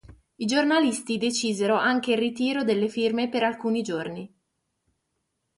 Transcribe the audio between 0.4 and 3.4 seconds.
giornalisti decisero anche il ritiro delle firme